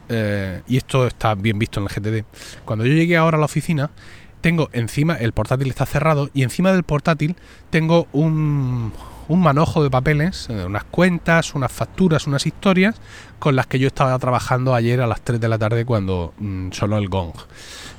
eh, 0.09 0.63
y 0.67 0.77
esto 0.77 1.07
está 1.07 1.35
bien 1.35 1.59
visto 1.59 1.81
en 1.81 1.87
el 1.87 1.93
GTD, 1.93 2.27
cuando 2.65 2.85
yo 2.85 2.93
llegue 2.93 3.17
ahora 3.17 3.37
a 3.37 3.41
la 3.41 3.47
oficina, 3.47 3.91
tengo 4.43 4.69
encima, 4.73 5.15
el 5.15 5.33
portátil 5.33 5.69
está 5.69 5.87
cerrado, 5.87 6.29
y 6.35 6.43
encima 6.43 6.73
del 6.73 6.83
portátil 6.83 7.37
tengo 7.71 8.09
un, 8.13 8.93
un 9.29 9.41
manojo 9.41 9.83
de 9.83 9.91
papeles, 9.91 10.49
eh, 10.51 10.65
unas 10.67 10.85
cuentas, 10.85 11.55
unas 11.55 11.73
facturas, 11.73 12.27
unas 12.27 12.45
historias 12.45 12.97
con 13.39 13.57
las 13.57 13.67
que 13.67 13.79
yo 13.79 13.87
estaba 13.87 14.19
trabajando 14.19 14.75
ayer 14.75 15.01
a 15.01 15.07
las 15.07 15.23
3 15.23 15.41
de 15.41 15.49
la 15.49 15.59
tarde 15.59 15.85
cuando 15.85 16.35
mm, 16.39 16.73
sonó 16.73 16.99
el 16.99 17.09
gong. 17.09 17.33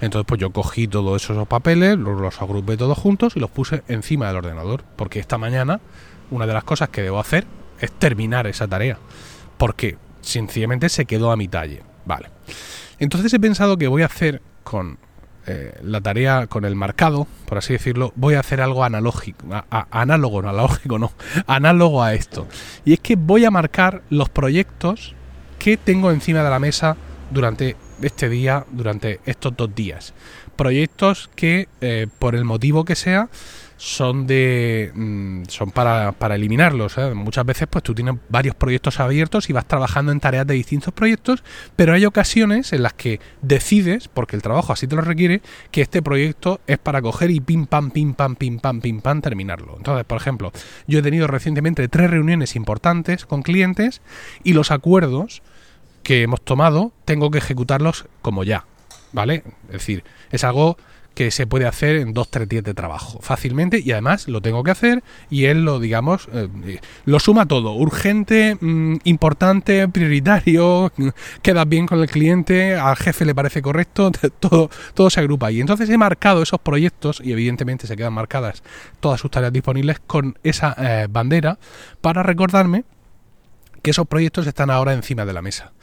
Entonces 0.02 0.26
pues 0.28 0.40
yo 0.40 0.52
cogí 0.52 0.88
todos 0.88 1.24
esos 1.24 1.48
papeles, 1.48 1.98
los, 1.98 2.20
los 2.20 2.42
agrupé 2.42 2.78
todos 2.78 2.98
juntos 2.98 3.34
y 3.36 3.40
los 3.40 3.50
puse 3.50 3.84
encima 3.88 4.28
del 4.28 4.38
ordenador, 4.38 4.84
porque 4.96 5.20
esta 5.20 5.38
mañana 5.38 5.80
una 6.30 6.46
de 6.46 6.54
las 6.54 6.64
cosas 6.64 6.90
que 6.90 7.02
debo 7.02 7.20
hacer 7.20 7.46
es 7.80 7.92
terminar 7.92 8.48
esa 8.48 8.68
tarea, 8.68 8.98
porque 9.58 9.98
sencillamente 10.22 10.90
se 10.90 11.06
quedó 11.06 11.32
a 11.32 11.36
mitad 11.36 11.62
ayer. 11.62 11.84
Vale. 12.06 12.30
Entonces 13.00 13.34
he 13.34 13.40
pensado 13.40 13.78
que 13.78 13.88
voy 13.88 14.02
a 14.02 14.08
hacer 14.08 14.42
con 14.64 14.98
eh, 15.46 15.78
la 15.84 16.00
tarea 16.00 16.48
con 16.48 16.64
el 16.64 16.76
marcado, 16.76 17.28
por 17.46 17.58
así 17.58 17.74
decirlo, 17.74 18.14
voy 18.16 18.36
a 18.36 18.40
hacer 18.40 18.62
algo 18.62 18.84
analógico, 18.84 19.46
análogo, 19.92 20.42
no 20.42 20.50
analógico, 20.50 21.00
no, 21.00 21.12
análogo 21.48 22.02
a 22.02 22.14
esto. 22.14 22.48
Y 22.86 22.94
es 22.94 23.00
que 23.00 23.16
voy 23.16 23.44
a 23.46 23.52
marcar 23.52 24.04
los 24.10 24.30
proyectos 24.30 25.16
que 25.60 25.78
tengo 25.78 26.12
encima 26.12 26.44
de 26.44 26.50
la 26.50 26.60
mesa 26.60 26.96
durante 27.30 27.76
este 28.02 28.30
día, 28.30 28.66
durante 28.72 29.20
estos 29.26 29.56
dos 29.56 29.74
días. 29.74 30.14
Proyectos 30.56 31.30
que, 31.36 31.68
eh, 31.82 32.08
por 32.20 32.36
el 32.36 32.46
motivo 32.46 32.86
que 32.86 32.96
sea, 32.96 33.30
son 33.84 34.28
de 34.28 34.92
mm, 34.96 35.44
son 35.50 35.72
para, 35.72 36.14
para 36.14 36.36
eliminarlos. 36.36 36.98
¿eh? 36.98 37.14
Muchas 37.14 37.46
veces 37.46 37.68
pues 37.70 37.84
tú 37.84 37.94
tienes 37.94 38.16
varios 38.30 38.56
proyectos 38.56 39.02
abiertos 39.02 39.50
y 39.50 39.54
vas 39.54 39.68
trabajando 39.68 40.14
en 40.14 40.22
tareas 40.22 40.48
de 40.48 40.54
distintos 40.54 40.94
proyectos, 40.94 41.44
pero 41.76 41.94
hay 41.94 42.06
ocasiones 42.06 42.72
en 42.72 42.82
las 42.82 42.94
que 42.94 43.20
decides, 43.42 44.08
porque 44.08 44.38
el 44.38 44.42
trabajo 44.42 44.72
así 44.72 44.88
te 44.88 44.96
lo 44.96 45.02
requiere, 45.02 45.42
que 45.72 45.82
este 45.82 46.02
proyecto 46.02 46.62
es 46.66 46.78
para 46.78 47.02
coger 47.02 47.32
y 47.32 47.42
pim 47.42 47.66
pam, 47.66 47.92
pim 47.92 48.14
pam, 48.14 48.36
pim 48.38 48.60
pam, 48.60 48.80
pim 48.80 49.02
pam, 49.02 49.22
terminarlo. 49.22 49.76
Entonces, 49.76 50.06
por 50.06 50.18
ejemplo, 50.18 50.54
yo 50.88 51.00
he 51.00 51.02
tenido 51.02 51.28
recientemente 51.28 51.86
tres 51.90 52.10
reuniones 52.10 52.56
importantes 52.56 53.26
con 53.26 53.42
clientes 53.42 54.02
y 54.46 54.54
los 54.54 54.72
acuerdos 54.72 55.42
que 56.04 56.22
hemos 56.22 56.42
tomado 56.42 56.94
tengo 57.04 57.32
que 57.32 57.40
ejecutarlos 57.40 58.06
como 58.22 58.46
ya. 58.46 58.66
¿Vale? 59.14 59.44
Es 59.68 59.74
decir, 59.74 60.04
es 60.32 60.44
algo 60.44 60.78
que 61.14 61.32
se 61.32 61.46
puede 61.48 61.68
hacer 61.68 61.98
en 61.98 62.14
dos, 62.14 62.30
tres 62.30 62.50
días 62.50 62.64
de 62.64 62.74
trabajo 62.74 63.20
fácilmente 63.22 63.80
y 63.80 63.92
además 63.92 64.28
lo 64.28 64.42
tengo 64.42 64.64
que 64.64 64.72
hacer 64.72 65.04
y 65.30 65.46
él 65.46 65.64
lo, 65.64 65.80
digamos, 65.80 66.28
eh, 66.34 66.80
lo 67.06 67.20
suma 67.20 67.46
todo, 67.48 67.74
urgente, 67.74 68.58
mm, 68.60 68.98
importante, 69.04 69.88
prioritario, 69.88 70.92
queda 71.42 71.66
bien 71.66 71.86
con 71.86 72.00
el 72.00 72.10
cliente, 72.10 72.76
al 72.76 72.96
jefe 72.96 73.26
le 73.26 73.36
parece 73.36 73.62
correcto, 73.62 74.12
todo, 74.40 74.70
todo 74.94 75.10
se 75.10 75.20
agrupa 75.20 75.52
y 75.52 75.62
entonces 75.62 75.90
he 75.90 75.98
marcado 75.98 76.42
esos 76.42 76.60
proyectos 76.60 77.22
y 77.24 77.32
evidentemente 77.32 77.88
se 77.88 77.96
quedan 77.96 78.14
marcadas 78.14 78.64
todas 79.00 79.20
sus 79.20 79.30
tareas 79.30 79.54
disponibles 79.54 80.00
con 80.00 80.38
esa 80.44 80.76
eh, 80.78 81.08
bandera 81.10 81.60
para 82.02 82.24
recordarme 82.24 82.86
que 83.82 83.92
esos 83.92 84.08
proyectos 84.08 84.48
están 84.48 84.70
ahora 84.72 84.94
encima 84.94 85.26
de 85.26 85.34
la 85.34 85.42
mesa. 85.42 85.74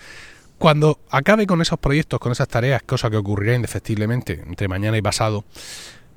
Cuando 0.61 1.01
acabe 1.09 1.47
con 1.47 1.63
esos 1.63 1.79
proyectos, 1.79 2.21
con 2.21 2.33
esas 2.33 2.47
tareas, 2.47 2.83
cosa 2.83 3.09
que 3.09 3.17
ocurrirá 3.17 3.55
indefectiblemente 3.55 4.43
entre 4.47 4.69
mañana 4.69 4.99
y 4.99 5.01
pasado, 5.01 5.47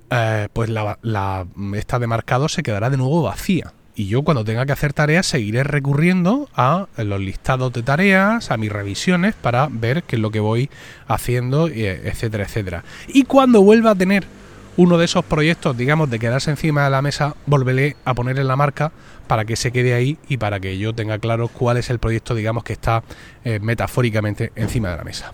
eh, 0.09 0.49
pues 0.51 0.69
la, 0.69 0.99
la, 1.01 1.47
esta 1.75 1.97
de 1.97 2.07
marcado 2.07 2.49
se 2.49 2.61
quedará 2.61 2.89
de 2.89 2.97
nuevo 2.97 3.21
vacía. 3.21 3.71
Y 3.95 4.07
yo 4.07 4.23
cuando 4.23 4.43
tenga 4.43 4.65
que 4.65 4.73
hacer 4.73 4.91
tareas 4.91 5.27
seguiré 5.27 5.63
recurriendo 5.63 6.49
a 6.55 6.87
los 6.97 7.21
listados 7.21 7.71
de 7.71 7.83
tareas, 7.83 8.51
a 8.51 8.57
mis 8.57 8.69
revisiones 8.69 9.33
para 9.33 9.69
ver 9.71 10.03
qué 10.03 10.17
es 10.17 10.21
lo 10.21 10.29
que 10.29 10.41
voy 10.41 10.69
haciendo, 11.07 11.69
etcétera, 11.69 12.43
etcétera. 12.43 12.83
Y 13.07 13.23
cuando 13.23 13.61
vuelva 13.61 13.91
a 13.91 13.95
tener 13.95 14.25
uno 14.77 14.97
de 14.97 15.05
esos 15.05 15.23
proyectos, 15.25 15.77
digamos, 15.77 16.09
de 16.09 16.19
quedarse 16.19 16.49
encima 16.49 16.83
de 16.83 16.89
la 16.89 17.01
mesa, 17.01 17.35
volveré 17.45 17.95
a 18.05 18.13
ponerle 18.13 18.43
la 18.43 18.55
marca 18.55 18.91
para 19.27 19.45
que 19.45 19.55
se 19.55 19.71
quede 19.71 19.93
ahí 19.93 20.17
y 20.27 20.37
para 20.37 20.59
que 20.59 20.77
yo 20.77 20.93
tenga 20.93 21.19
claro 21.19 21.47
cuál 21.47 21.77
es 21.77 21.89
el 21.89 21.99
proyecto, 21.99 22.35
digamos, 22.35 22.63
que 22.63 22.73
está 22.73 23.03
eh, 23.43 23.59
metafóricamente 23.59 24.51
encima 24.55 24.89
de 24.89 24.97
la 24.97 25.03
mesa. 25.03 25.33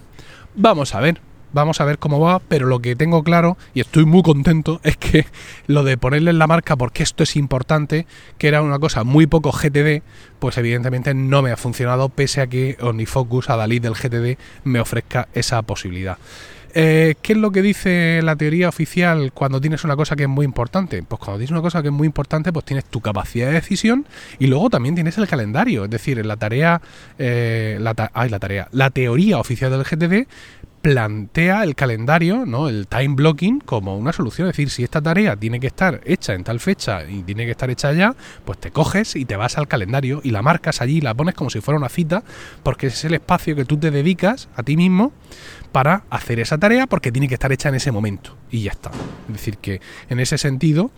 Vamos 0.56 0.94
a 0.94 1.00
ver, 1.00 1.22
vamos 1.54 1.80
a 1.80 1.86
ver 1.86 2.00
cómo 2.00 2.20
va, 2.20 2.40
pero 2.40 2.68
lo 2.68 2.80
que 2.80 2.96
tengo 2.96 3.24
claro, 3.24 3.58
y 3.74 3.80
estoy 3.80 4.06
muy 4.06 4.24
contento, 4.24 4.82
es 4.84 4.98
que 4.98 5.26
lo 5.68 5.84
de 5.84 5.98
ponerle 5.98 6.34
la 6.34 6.48
marca, 6.48 6.76
porque 6.76 7.04
esto 7.04 7.24
es 7.24 7.36
importante, 7.36 8.08
que 8.38 8.48
era 8.48 8.62
una 8.62 8.80
cosa 8.80 9.04
muy 9.04 9.28
poco 9.28 9.52
GTD, 9.52 10.02
pues 10.40 10.58
evidentemente 10.58 11.14
no 11.14 11.42
me 11.42 11.52
ha 11.52 11.58
funcionado, 11.58 12.10
pese 12.10 12.42
a 12.42 12.48
que 12.48 12.78
OmniFocus, 12.82 13.50
a 13.50 13.56
Dalí 13.56 13.80
del 13.80 13.94
GTD, 13.94 14.38
me 14.64 14.80
ofrezca 14.80 15.28
esa 15.34 15.62
posibilidad. 15.62 16.18
Eh, 16.74 17.16
¿Qué 17.22 17.34
es 17.34 17.40
lo 17.40 17.52
que 17.52 17.62
dice 17.62 18.22
la 18.24 18.36
teoría 18.36 18.70
oficial 18.70 19.32
cuando 19.34 19.60
tienes 19.60 19.84
una 19.84 19.96
cosa 19.96 20.16
que 20.16 20.24
es 20.24 20.30
muy 20.30 20.46
importante? 20.46 21.02
Pues 21.04 21.20
cuando 21.20 21.40
tienes 21.40 21.52
una 21.52 21.62
cosa 21.62 21.82
que 21.82 21.88
es 21.88 21.94
muy 21.94 22.06
importante, 22.06 22.54
pues 22.54 22.66
tienes 22.66 22.86
tu 22.86 23.02
capacidad 23.02 23.48
de 23.48 23.54
decisión 23.54 24.06
y 24.38 24.48
luego 24.48 24.70
también 24.70 24.96
tienes 24.96 25.18
el 25.18 25.28
calendario. 25.28 25.86
Es 25.86 25.90
decir, 25.90 26.24
la 26.26 26.38
tarea, 26.38 26.82
eh, 27.18 27.78
la, 27.80 27.94
la 28.30 28.40
tarea, 28.40 28.68
la 28.72 28.90
teoría 28.90 29.40
oficial 29.40 29.72
del 29.72 29.84
GTD 29.84 30.28
plantea 30.82 31.64
el 31.64 31.76
calendario, 31.76 32.46
¿no? 32.46 32.70
el 32.70 32.88
time 32.88 33.16
blocking, 33.16 33.60
como 33.60 33.98
una 33.98 34.14
solución. 34.14 34.48
Es 34.48 34.54
decir, 34.54 34.70
si 34.70 34.84
esta 34.84 35.02
tarea 35.02 35.36
tiene 35.36 35.60
que 35.60 35.68
estar 35.68 36.02
hecha 36.06 36.34
en 36.34 36.44
tal 36.44 36.60
fecha 36.60 37.04
y 37.04 37.24
tiene 37.24 37.46
que 37.46 37.52
estar 37.52 37.70
hecha 37.70 37.92
ya, 37.94 38.16
pues 38.46 38.60
te 38.60 38.72
coges 38.72 39.16
y 39.16 39.26
te 39.26 39.36
vas 39.36 39.58
al 39.58 39.68
calendario 39.68 40.22
y 40.24 40.32
la 40.32 40.42
marcas 40.42 40.82
allí, 40.82 41.02
la 41.02 41.14
pones 41.14 41.36
como 41.36 41.50
si 41.50 41.62
fuera 41.62 41.78
una 41.78 41.90
cita, 41.90 42.24
porque 42.64 42.88
es 42.88 43.04
el 43.06 43.14
espacio 43.14 43.56
que 43.56 43.66
tú 43.66 43.78
te 43.78 43.92
dedicas 43.92 44.50
a 44.56 44.64
ti 44.64 44.78
mismo 44.78 45.12
para 45.72 46.04
hacer 46.10 46.40
esa 46.40 46.58
tarea, 46.58 46.88
porque 46.88 47.12
tiene 47.12 47.28
que 47.28 47.36
estar 47.36 47.52
hecha 47.52 47.70
en 47.70 47.76
ese 47.76 47.92
momento. 47.92 48.38
Y 48.50 48.64
ya 48.64 48.72
está. 48.72 48.92
Es 49.28 49.34
decir, 49.34 49.58
que 49.58 49.82
en 50.10 50.20
ese 50.20 50.38
sentido, 50.38 50.92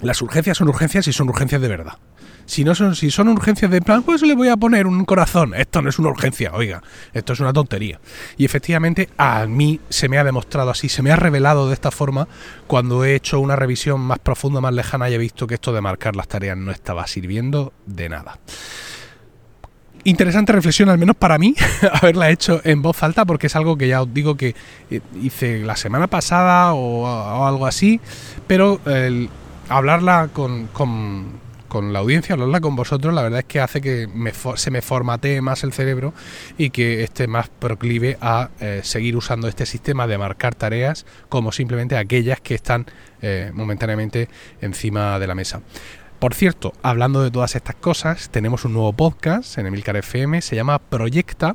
las 0.00 0.22
urgencias 0.22 0.56
son 0.56 0.68
urgencias 0.68 1.06
y 1.08 1.12
son 1.12 1.28
urgencias 1.28 1.60
de 1.60 1.68
verdad. 1.68 1.98
Si 2.48 2.64
no 2.64 2.74
son, 2.74 2.96
si 2.96 3.10
son 3.10 3.28
urgencias 3.28 3.70
de 3.70 3.82
plan, 3.82 4.02
pues 4.02 4.22
le 4.22 4.34
voy 4.34 4.48
a 4.48 4.56
poner 4.56 4.86
un 4.86 5.04
corazón. 5.04 5.52
Esto 5.52 5.82
no 5.82 5.90
es 5.90 5.98
una 5.98 6.08
urgencia, 6.08 6.50
oiga, 6.54 6.82
esto 7.12 7.34
es 7.34 7.40
una 7.40 7.52
tontería. 7.52 8.00
Y 8.38 8.46
efectivamente 8.46 9.10
a 9.18 9.46
mí 9.46 9.80
se 9.90 10.08
me 10.08 10.16
ha 10.16 10.24
demostrado 10.24 10.70
así, 10.70 10.88
se 10.88 11.02
me 11.02 11.10
ha 11.10 11.16
revelado 11.16 11.68
de 11.68 11.74
esta 11.74 11.90
forma 11.90 12.26
cuando 12.66 13.04
he 13.04 13.14
hecho 13.14 13.38
una 13.38 13.54
revisión 13.54 14.00
más 14.00 14.18
profunda, 14.18 14.62
más 14.62 14.72
lejana 14.72 15.10
y 15.10 15.14
he 15.14 15.18
visto 15.18 15.46
que 15.46 15.56
esto 15.56 15.74
de 15.74 15.82
marcar 15.82 16.16
las 16.16 16.26
tareas 16.26 16.56
no 16.56 16.72
estaba 16.72 17.06
sirviendo 17.06 17.74
de 17.84 18.08
nada 18.08 18.38
interesante 20.04 20.52
reflexión, 20.52 20.88
al 20.88 20.96
menos 20.96 21.16
para 21.16 21.36
mí, 21.36 21.54
haberla 21.92 22.30
hecho 22.30 22.62
en 22.64 22.80
voz 22.80 23.02
alta, 23.02 23.26
porque 23.26 23.48
es 23.48 23.56
algo 23.56 23.76
que 23.76 23.88
ya 23.88 24.00
os 24.00 24.14
digo 24.14 24.36
que 24.36 24.54
eh, 24.90 25.00
hice 25.20 25.58
la 25.58 25.76
semana 25.76 26.06
pasada 26.06 26.72
o, 26.72 27.44
algo 27.46 27.66
así, 27.66 28.00
pero 28.46 28.80
hablarla 29.68 30.30
con, 30.32 30.68
con 30.68 31.47
la 31.92 32.00
audiencia, 32.00 32.34
hablarla 32.34 32.60
con 32.60 32.76
vosotros, 32.76 33.14
la 33.14 33.22
verdad 33.22 33.40
es 33.40 33.44
que 33.44 33.60
hace 33.60 33.80
que 33.80 34.08
se 34.56 34.70
me 34.70 34.82
formatee 34.82 35.40
más 35.40 35.64
el 35.64 35.72
cerebro 35.72 36.14
y 36.56 36.70
que 36.70 37.02
esté 37.04 37.26
más 37.26 37.48
proclive 37.48 38.18
a 38.20 38.50
eh, 38.60 38.80
seguir 38.82 39.16
usando 39.16 39.48
este 39.48 39.66
sistema 39.66 40.06
de 40.06 40.18
marcar 40.18 40.54
tareas 40.54 41.06
como 41.28 41.52
simplemente 41.52 41.96
aquellas 41.96 42.40
que 42.40 42.54
están 42.54 42.86
eh, 43.22 43.50
momentáneamente 43.54 44.28
encima 44.60 45.18
de 45.18 45.26
la 45.26 45.34
mesa. 45.34 45.60
Por 46.18 46.34
cierto, 46.34 46.72
hablando 46.82 47.22
de 47.22 47.30
todas 47.30 47.54
estas 47.54 47.76
cosas, 47.76 48.30
tenemos 48.30 48.64
un 48.64 48.72
nuevo 48.72 48.92
podcast 48.92 49.56
en 49.58 49.66
Emilcar 49.66 49.96
FM, 49.96 50.42
se 50.42 50.56
llama 50.56 50.80
Proyecta 50.80 51.54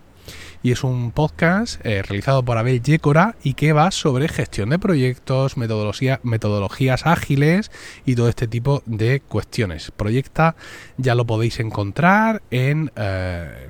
y 0.61 0.71
es 0.71 0.83
un 0.83 1.11
podcast 1.11 1.85
eh, 1.85 2.01
realizado 2.01 2.43
por 2.43 2.57
Abel 2.57 2.81
Yécora 2.81 3.35
y 3.43 3.53
que 3.53 3.73
va 3.73 3.91
sobre 3.91 4.27
gestión 4.27 4.69
de 4.69 4.79
proyectos, 4.79 5.57
metodología, 5.57 6.19
metodologías 6.23 7.05
ágiles 7.05 7.71
y 8.05 8.15
todo 8.15 8.29
este 8.29 8.47
tipo 8.47 8.81
de 8.85 9.19
cuestiones. 9.19 9.91
Proyecta 9.91 10.55
ya 10.97 11.15
lo 11.15 11.25
podéis 11.25 11.59
encontrar 11.59 12.41
en 12.49 12.91
eh, 12.95 13.69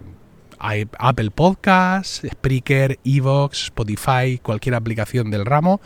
Apple 0.98 1.32
Podcasts, 1.32 2.22
Spreaker, 2.30 3.00
Evox, 3.04 3.66
Spotify, 3.66 4.40
cualquier 4.42 4.76
aplicación 4.76 5.30
del 5.30 5.46
ramo. 5.46 5.82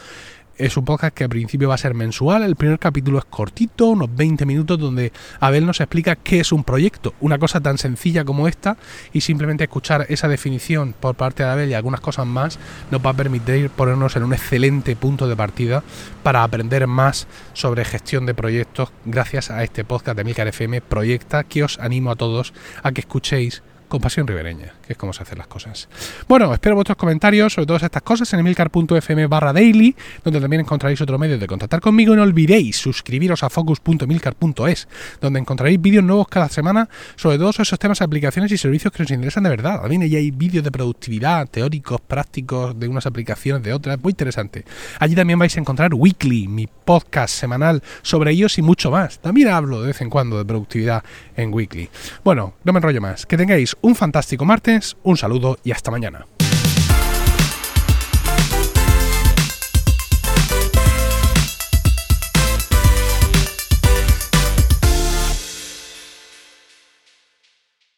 Es 0.57 0.75
un 0.75 0.85
podcast 0.85 1.13
que 1.13 1.23
al 1.23 1.29
principio 1.29 1.69
va 1.69 1.75
a 1.75 1.77
ser 1.77 1.93
mensual. 1.93 2.41
El 2.41 2.55
primer 2.55 2.79
capítulo 2.79 3.19
es 3.19 3.25
cortito, 3.25 3.89
unos 3.89 4.15
20 4.15 4.43
minutos, 4.47 4.79
donde 4.79 5.13
Abel 5.39 5.67
nos 5.67 5.79
explica 5.81 6.15
qué 6.15 6.39
es 6.39 6.51
un 6.51 6.63
proyecto. 6.63 7.13
Una 7.19 7.37
cosa 7.37 7.61
tan 7.61 7.77
sencilla 7.77 8.25
como 8.25 8.47
esta 8.47 8.75
y 9.13 9.21
simplemente 9.21 9.65
escuchar 9.65 10.07
esa 10.09 10.27
definición 10.27 10.95
por 10.99 11.13
parte 11.13 11.43
de 11.43 11.49
Abel 11.49 11.69
y 11.69 11.75
algunas 11.75 12.01
cosas 12.01 12.25
más 12.25 12.57
nos 12.89 13.05
va 13.05 13.11
a 13.11 13.13
permitir 13.13 13.69
ponernos 13.69 14.15
en 14.15 14.23
un 14.23 14.33
excelente 14.33 14.95
punto 14.95 15.27
de 15.27 15.35
partida 15.35 15.83
para 16.23 16.41
aprender 16.41 16.87
más 16.87 17.27
sobre 17.53 17.85
gestión 17.85 18.25
de 18.25 18.33
proyectos 18.33 18.89
gracias 19.05 19.51
a 19.51 19.63
este 19.63 19.85
podcast 19.85 20.17
de 20.17 20.23
Milcar 20.23 20.47
FM 20.47 20.81
Proyecta 20.81 21.43
que 21.43 21.63
os 21.63 21.77
animo 21.77 22.09
a 22.09 22.15
todos 22.15 22.55
a 22.81 22.91
que 22.91 23.01
escuchéis 23.01 23.61
con 23.87 24.01
pasión 24.01 24.27
ribereña, 24.27 24.73
que 24.85 24.93
es 24.93 24.97
como 24.97 25.13
se 25.13 25.23
hacen 25.23 25.37
las 25.37 25.47
cosas. 25.47 25.87
Bueno, 26.27 26.53
espero 26.53 26.75
vuestros 26.75 26.97
comentarios 26.97 27.53
sobre 27.53 27.65
todas 27.65 27.83
estas 27.83 28.01
cosas 28.01 28.31
en 28.33 28.39
emilcar.fm 28.39 29.27
barra 29.27 29.53
daily, 29.53 29.95
donde 30.23 30.39
también 30.41 30.61
encontraréis 30.61 31.01
otro 31.01 31.17
medio 31.17 31.37
de 31.37 31.47
contactar 31.47 31.81
conmigo. 31.81 32.13
Y 32.13 32.17
no 32.17 32.23
olvidéis 32.23 32.77
suscribiros 32.77 33.43
a 33.43 33.49
focus.emilcar.es, 33.49 34.87
donde 35.21 35.39
encontraréis 35.39 35.81
vídeos 35.81 36.03
nuevos 36.03 36.27
cada 36.27 36.49
semana 36.49 36.89
sobre 37.15 37.37
todos 37.37 37.59
esos 37.59 37.79
temas, 37.79 38.01
aplicaciones 38.01 38.51
y 38.51 38.57
servicios 38.57 38.93
que 38.93 39.03
nos 39.03 39.11
interesan 39.11 39.43
de 39.43 39.49
verdad. 39.49 39.81
También 39.81 40.03
allí 40.03 40.15
hay 40.15 40.31
vídeos 40.31 40.63
de 40.63 40.71
productividad, 40.71 41.47
teóricos, 41.47 42.01
prácticos, 42.01 42.77
de 42.79 42.87
unas 42.87 43.05
aplicaciones, 43.05 43.63
de 43.63 43.73
otras, 43.73 44.01
muy 44.01 44.11
interesante. 44.11 44.65
Allí 44.99 45.15
también 45.15 45.39
vais 45.39 45.55
a 45.55 45.59
encontrar 45.59 45.93
Weekly, 45.93 46.47
mi 46.47 46.67
podcast 46.67 47.33
semanal 47.33 47.81
sobre 48.01 48.31
ellos 48.31 48.57
y 48.57 48.61
mucho 48.61 48.91
más. 48.91 49.19
También 49.19 49.49
hablo 49.49 49.81
de 49.81 49.87
vez 49.87 50.01
en 50.01 50.09
cuando 50.09 50.37
de 50.37 50.45
productividad 50.45 51.03
en 51.35 51.53
Weekly. 51.53 51.89
Bueno, 52.23 52.55
no 52.63 52.73
me 52.73 52.77
enrollo 52.77 53.01
más. 53.01 53.25
Que 53.25 53.37
tengáis 53.37 53.76
un 53.81 53.95
fantástico 53.95 54.45
martes, 54.45 54.97
un 55.03 55.17
saludo 55.17 55.57
y 55.63 55.71
hasta 55.71 55.91
mañana. 55.91 56.25